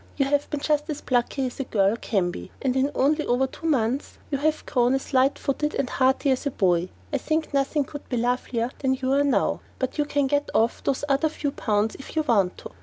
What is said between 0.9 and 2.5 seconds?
plucky as a girl can be,